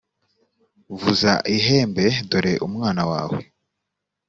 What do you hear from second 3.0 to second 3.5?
wawe